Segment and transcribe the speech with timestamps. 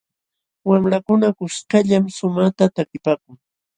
[0.69, 3.35] Wamlakuna kuskallam shumaqta takipaakun.